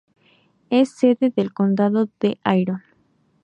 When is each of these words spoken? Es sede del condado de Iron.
Es 0.71 0.97
sede 0.97 1.29
del 1.29 1.53
condado 1.53 2.09
de 2.21 2.39
Iron. 2.59 2.81